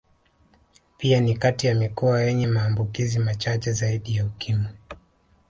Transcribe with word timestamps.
Pia 0.97 1.19
ni 1.19 1.33
kati 1.37 1.67
ya 1.67 1.75
mikoa 1.75 2.21
yenye 2.21 2.47
maambukizi 2.47 3.19
machache 3.19 3.71
zaidi 3.71 4.15
ya 4.15 4.25
Ukimwi 4.25 4.69